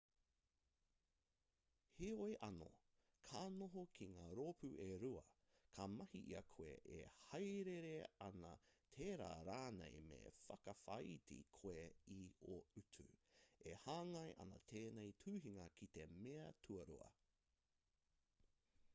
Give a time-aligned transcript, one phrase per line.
[1.97, 2.69] heoi anō
[3.31, 5.23] ka noho ki ngā rōpū e rua
[5.75, 7.91] ka mahi i a koe e hāereere
[8.29, 8.53] ana
[8.97, 11.85] tērā rānei me whakawhāiti koe
[12.17, 12.19] i
[12.57, 13.07] ō utu
[13.75, 17.13] e hāngai ana tēnei tuhinga ki te mea tuarua